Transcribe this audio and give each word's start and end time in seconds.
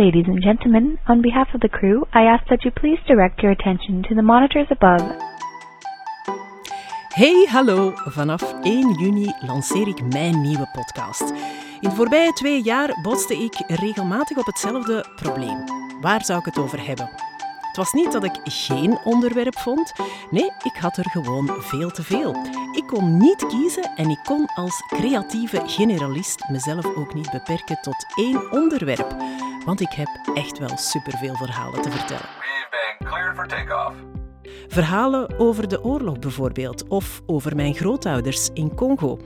Ladies 0.00 0.28
and 0.28 0.42
gentlemen, 0.42 0.98
on 1.08 1.20
behalf 1.20 1.48
of 1.54 1.60
the 1.60 1.68
crew, 1.68 2.06
I 2.14 2.22
ask 2.24 2.46
that 2.48 2.64
you 2.64 2.70
please 2.70 2.98
direct 3.06 3.42
your 3.42 3.52
attention 3.52 4.02
to 4.08 4.14
the 4.14 4.22
monitors 4.22 4.66
above. 4.70 5.04
Hey, 7.12 7.44
hallo! 7.46 7.92
Vanaf 7.94 8.54
1 8.62 8.92
juni 8.92 9.32
lanceer 9.46 9.88
ik 9.88 10.02
mijn 10.12 10.40
nieuwe 10.40 10.68
podcast. 10.72 11.30
In 11.80 11.88
de 11.88 11.90
voorbije 11.90 12.32
twee 12.32 12.62
jaar 12.62 12.98
botste 13.02 13.34
ik 13.34 13.62
regelmatig 13.66 14.36
op 14.36 14.46
hetzelfde 14.46 15.04
probleem. 15.16 15.64
Waar 16.00 16.24
zou 16.24 16.38
ik 16.38 16.44
het 16.44 16.58
over 16.58 16.86
hebben? 16.86 17.10
Het 17.66 17.76
was 17.76 17.92
niet 17.92 18.12
dat 18.12 18.24
ik 18.24 18.40
geen 18.44 18.98
onderwerp 19.04 19.58
vond. 19.58 19.92
Nee, 20.30 20.50
ik 20.62 20.76
had 20.80 20.96
er 20.96 21.10
gewoon 21.10 21.46
veel 21.46 21.90
te 21.90 22.02
veel. 22.02 22.36
Ik 22.76 22.86
kon 22.86 23.16
niet 23.16 23.46
kiezen 23.46 23.92
en 23.96 24.10
ik 24.10 24.20
kon 24.24 24.46
als 24.54 24.84
creatieve 24.86 25.62
generalist 25.66 26.48
mezelf 26.48 26.96
ook 26.96 27.14
niet 27.14 27.30
beperken 27.30 27.78
tot 27.80 28.06
één 28.16 28.52
onderwerp. 28.52 29.16
Want 29.70 29.82
ik 29.82 29.92
heb 29.92 30.08
echt 30.34 30.58
wel 30.58 30.76
superveel 30.76 31.34
verhalen 31.34 31.82
te 31.82 31.90
vertellen. 31.90 32.28
We've 32.38 32.68
been 32.70 33.08
cleared 33.08 33.36
for 33.36 33.46
takeoff. 33.46 33.94
Verhalen 34.68 35.38
over 35.38 35.68
de 35.68 35.84
oorlog 35.84 36.18
bijvoorbeeld, 36.18 36.88
of 36.88 37.22
over 37.26 37.56
mijn 37.56 37.74
grootouders 37.74 38.48
in 38.52 38.74
Congo. 38.74 39.18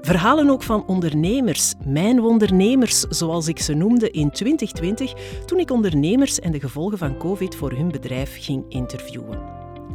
Verhalen 0.00 0.50
ook 0.50 0.62
van 0.62 0.86
ondernemers, 0.86 1.74
mijn 1.84 2.20
ondernemers, 2.20 3.00
zoals 3.00 3.48
ik 3.48 3.58
ze 3.58 3.74
noemde 3.74 4.10
in 4.10 4.30
2020, 4.30 5.12
toen 5.44 5.58
ik 5.58 5.70
ondernemers 5.70 6.40
en 6.40 6.52
de 6.52 6.60
gevolgen 6.60 6.98
van 6.98 7.18
COVID 7.18 7.56
voor 7.56 7.72
hun 7.72 7.90
bedrijf 7.90 8.36
ging 8.44 8.64
interviewen. 8.68 9.38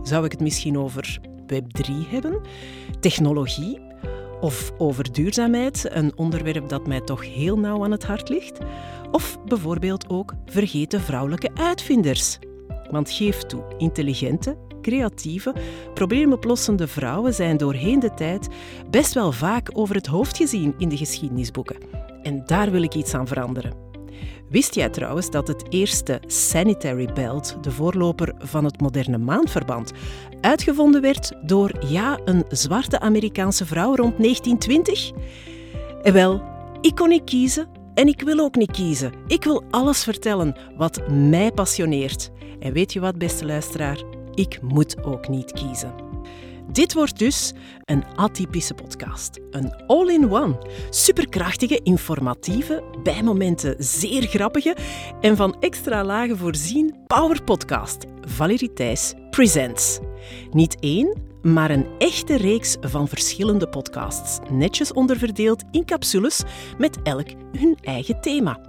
Zou 0.04 0.26
ik 0.26 0.32
het 0.32 0.41
misschien 0.41 0.77
over 0.77 1.20
Web3 1.54 2.10
hebben, 2.10 2.41
technologie 3.00 3.87
of 4.41 4.72
over 4.77 5.12
duurzaamheid, 5.12 5.86
een 5.90 6.12
onderwerp 6.16 6.70
dat 6.70 6.88
mij 6.88 7.02
toch 7.02 7.34
heel 7.34 7.59
nauw 7.59 7.84
aan 7.84 7.91
het 7.91 8.05
hart 8.05 8.30
ligt? 8.30 8.60
Of 9.12 9.38
bijvoorbeeld 9.46 10.10
ook 10.10 10.34
vergeten 10.46 11.02
vrouwelijke 11.02 11.50
uitvinders. 11.54 12.40
Want 12.91 13.12
geef 13.12 13.41
toe, 13.41 13.63
intelligente, 13.77 14.58
creatieve, 14.82 15.54
probleemoplossende 15.93 16.88
vrouwen 16.88 17.34
zijn 17.34 17.58
doorheen 17.58 17.99
de 17.99 18.13
tijd 18.13 18.48
best 18.90 19.13
wel 19.13 19.32
vaak 19.32 19.70
over 19.74 19.96
het 19.96 20.08
hoofd 20.08 20.38
gezien 20.38 20.74
in 20.77 20.90
de 20.90 20.98
geschiedenisboeken. 20.98 21.77
En 22.21 22.43
daar 22.46 22.71
wil 22.71 22.82
ik 22.82 22.96
iets 22.96 23.13
aan 23.13 23.27
veranderen. 23.27 23.87
Wist 24.50 24.76
jij 24.76 24.90
trouwens 24.90 25.30
dat 25.30 25.48
het 25.48 25.63
eerste 25.70 26.20
sanitary 26.26 27.13
belt, 27.13 27.58
de 27.62 27.72
voorloper 27.72 28.34
van 28.38 28.64
het 28.64 28.82
moderne 28.82 29.18
maandverband, 29.18 29.91
uitgevonden 30.41 31.02
werd 31.02 31.34
door 31.41 31.72
ja, 31.88 32.20
een 32.26 32.46
zwarte 32.49 32.99
Amerikaanse 32.99 33.66
vrouw 33.66 33.96
rond 33.96 34.18
1920? 34.18 35.12
En 36.02 36.14
wel, 36.14 36.41
ik 36.82 36.96
kon 36.96 37.10
niet 37.10 37.24
kiezen 37.24 37.68
en 37.94 38.08
ik 38.08 38.22
wil 38.22 38.40
ook 38.40 38.55
niet 38.55 38.72
kiezen. 38.72 39.12
Ik 39.27 39.44
wil 39.44 39.64
alles 39.70 40.04
vertellen 40.04 40.55
wat 40.77 41.10
mij 41.10 41.52
passioneert. 41.52 42.32
En 42.60 42.74
weet 42.74 42.94
je 42.94 42.99
wat, 42.99 43.18
beste 43.18 43.46
luisteraar? 43.46 44.04
Ik 44.34 44.62
moet 44.62 45.04
ook 45.04 45.27
niet 45.27 45.52
kiezen. 45.52 45.94
Dit 46.71 46.93
wordt 46.93 47.20
dus 47.20 47.54
een 47.84 48.04
atypische 48.15 48.73
podcast. 48.73 49.40
Een 49.51 49.85
all-in-one. 49.85 50.57
Superkrachtige, 50.90 51.79
informatieve, 51.84 52.84
bij 53.04 53.24
momenten 53.24 53.76
zeer 53.77 54.21
grappige 54.21 54.76
en 55.21 55.35
van 55.35 55.59
extra 55.59 56.04
lagen 56.04 56.37
voorzien 56.37 56.96
power 57.07 57.43
podcast. 57.43 58.05
Valerie 58.21 58.74
Thijs 58.74 59.13
Presents. 59.29 59.99
Niet 60.51 60.79
één, 60.79 61.24
maar 61.41 61.70
een 61.70 61.87
echte 61.98 62.37
reeks 62.37 62.77
van 62.79 63.07
verschillende 63.07 63.70
podcasts. 63.70 64.40
Netjes 64.52 64.94
onderverdeeld 64.94 65.63
in 65.72 65.85
capsules 65.85 66.44
met 66.78 67.02
elk 67.03 67.28
hun 67.57 67.78
eigen 67.81 68.22
thema. 68.22 68.59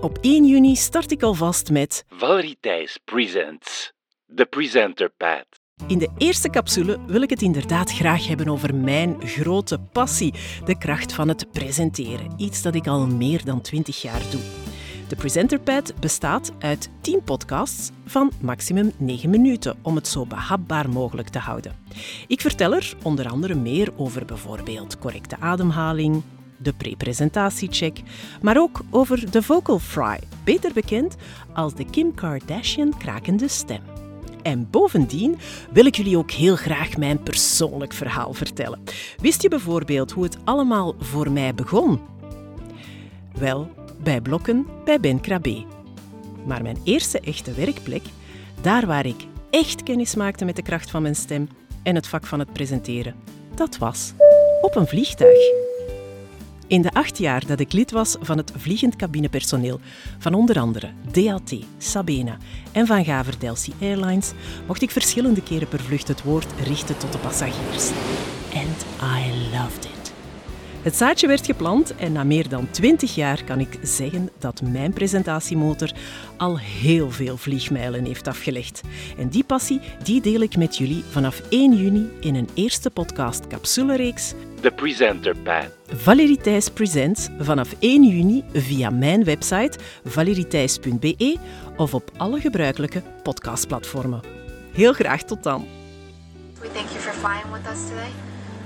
Op 0.00 0.18
1 0.20 0.46
juni 0.46 0.76
start 0.76 1.10
ik 1.10 1.22
alvast 1.22 1.70
met 1.70 2.04
Valerie 2.08 2.56
Thijs 2.60 2.98
presents 3.04 3.92
The 4.34 4.46
Presenter 4.46 5.10
Pad. 5.16 5.61
In 5.86 5.98
de 5.98 6.08
eerste 6.18 6.50
capsule 6.50 6.98
wil 7.06 7.22
ik 7.22 7.30
het 7.30 7.42
inderdaad 7.42 7.92
graag 7.92 8.26
hebben 8.26 8.48
over 8.48 8.74
mijn 8.74 9.16
grote 9.20 9.78
passie, 9.78 10.34
de 10.64 10.78
kracht 10.78 11.12
van 11.12 11.28
het 11.28 11.52
presenteren. 11.52 12.32
Iets 12.36 12.62
dat 12.62 12.74
ik 12.74 12.86
al 12.86 13.06
meer 13.06 13.44
dan 13.44 13.60
20 13.60 14.02
jaar 14.02 14.22
doe. 14.30 14.40
De 15.08 15.16
Presenterpad 15.16 15.94
bestaat 16.00 16.52
uit 16.58 16.90
10 17.00 17.22
podcasts 17.24 17.90
van 18.06 18.32
maximum 18.40 18.92
9 18.96 19.30
minuten 19.30 19.76
om 19.82 19.94
het 19.94 20.08
zo 20.08 20.26
behapbaar 20.26 20.90
mogelijk 20.90 21.28
te 21.28 21.38
houden. 21.38 21.76
Ik 22.26 22.40
vertel 22.40 22.74
er 22.74 22.94
onder 23.02 23.28
andere 23.28 23.54
meer 23.54 23.92
over 23.96 24.24
bijvoorbeeld 24.24 24.98
correcte 24.98 25.36
ademhaling, 25.40 26.22
de 26.56 26.72
pre-presentatiecheck, 26.72 28.02
maar 28.42 28.58
ook 28.58 28.80
over 28.90 29.30
de 29.30 29.42
vocal 29.42 29.78
fry, 29.78 30.18
beter 30.44 30.72
bekend 30.72 31.16
als 31.52 31.74
de 31.74 31.84
Kim 31.84 32.14
Kardashian 32.14 32.98
krakende 32.98 33.48
stem. 33.48 34.01
En 34.42 34.70
bovendien 34.70 35.38
wil 35.72 35.86
ik 35.86 35.94
jullie 35.94 36.18
ook 36.18 36.30
heel 36.30 36.56
graag 36.56 36.96
mijn 36.96 37.22
persoonlijk 37.22 37.92
verhaal 37.92 38.32
vertellen. 38.32 38.82
Wist 39.20 39.42
je 39.42 39.48
bijvoorbeeld 39.48 40.10
hoe 40.12 40.24
het 40.24 40.36
allemaal 40.44 40.94
voor 40.98 41.30
mij 41.30 41.54
begon? 41.54 42.00
Wel, 43.38 43.70
bij 44.02 44.20
blokken 44.20 44.66
bij 44.84 45.00
Ben 45.00 45.20
Krabbe. 45.20 45.64
Maar 46.46 46.62
mijn 46.62 46.78
eerste 46.84 47.20
echte 47.20 47.52
werkplek, 47.52 48.02
daar 48.60 48.86
waar 48.86 49.06
ik 49.06 49.26
echt 49.50 49.82
kennis 49.82 50.14
maakte 50.14 50.44
met 50.44 50.56
de 50.56 50.62
kracht 50.62 50.90
van 50.90 51.02
mijn 51.02 51.16
stem 51.16 51.48
en 51.82 51.94
het 51.94 52.06
vak 52.06 52.26
van 52.26 52.38
het 52.38 52.52
presenteren, 52.52 53.14
dat 53.54 53.78
was 53.78 54.12
op 54.60 54.76
een 54.76 54.86
vliegtuig. 54.86 55.71
In 56.72 56.82
de 56.82 56.92
acht 56.92 57.18
jaar 57.18 57.46
dat 57.46 57.60
ik 57.60 57.72
lid 57.72 57.90
was 57.90 58.16
van 58.20 58.36
het 58.36 58.52
vliegend 58.56 58.96
cabinepersoneel 58.96 59.80
van 60.18 60.34
onder 60.34 60.58
andere 60.58 60.90
DAT, 61.10 61.54
Sabena 61.78 62.36
en 62.72 62.86
van 62.86 63.04
Gaver 63.04 63.38
Delcy 63.38 63.72
Airlines, 63.80 64.32
mocht 64.66 64.82
ik 64.82 64.90
verschillende 64.90 65.42
keren 65.42 65.68
per 65.68 65.80
vlucht 65.80 66.08
het 66.08 66.22
woord 66.22 66.52
richten 66.64 66.98
tot 66.98 67.12
de 67.12 67.18
passagiers. 67.18 67.90
And 68.54 68.84
I 69.02 69.50
loved 69.52 69.84
it. 69.84 70.01
Het 70.82 70.96
zaadje 70.96 71.26
werd 71.26 71.46
geplant 71.46 71.96
en 71.96 72.12
na 72.12 72.24
meer 72.24 72.48
dan 72.48 72.70
20 72.70 73.14
jaar 73.14 73.44
kan 73.44 73.60
ik 73.60 73.78
zeggen 73.82 74.30
dat 74.38 74.62
mijn 74.62 74.92
presentatiemotor 74.92 75.92
al 76.36 76.58
heel 76.58 77.10
veel 77.10 77.36
vliegmijlen 77.36 78.04
heeft 78.04 78.28
afgelegd. 78.28 78.80
En 79.18 79.28
die 79.28 79.44
passie 79.44 79.80
die 80.02 80.20
deel 80.20 80.40
ik 80.40 80.56
met 80.56 80.76
jullie 80.76 81.04
vanaf 81.10 81.42
1 81.48 81.76
juni 81.76 82.10
in 82.20 82.34
een 82.34 82.48
eerste 82.54 82.90
podcast 82.90 83.46
capsulereeks 83.46 84.34
The 84.60 84.70
Presenter 84.70 85.36
Pad. 85.36 85.66
Valerie 85.86 86.36
Thijs 86.36 86.68
Presents 86.68 87.28
vanaf 87.38 87.74
1 87.78 88.04
juni 88.08 88.44
via 88.52 88.90
mijn 88.90 89.24
website 89.24 89.78
valeriethijs.be 90.04 91.38
of 91.76 91.94
op 91.94 92.10
alle 92.16 92.40
gebruikelijke 92.40 93.02
podcastplatformen. 93.22 94.20
Heel 94.72 94.92
graag 94.92 95.22
tot 95.22 95.42
dan. 95.42 95.66
We 96.60 96.70
thank 96.72 96.88
you 96.88 97.00
for 97.00 97.12
flying 97.12 97.52
with 97.52 97.72
us 97.72 97.88
today. 97.88 98.31